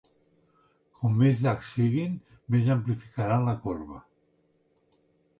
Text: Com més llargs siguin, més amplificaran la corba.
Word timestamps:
Com 0.99 1.17
més 1.17 1.41
llargs 1.47 1.67
siguin, 1.73 2.15
més 2.55 2.71
amplificaran 2.75 3.45
la 3.49 3.53
corba. 3.67 3.99